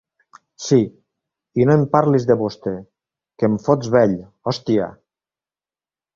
Sí, 0.67 0.77
i 1.63 1.67
no 1.71 1.75
em 1.79 1.83
parlis 1.91 2.25
de 2.31 2.39
vostè, 2.39 2.73
que 3.37 3.51
em 3.51 3.59
fots 3.69 3.93
vell, 3.99 4.19
hòstia! 4.53 4.91